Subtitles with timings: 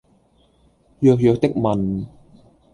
[0.99, 2.07] 弱弱的問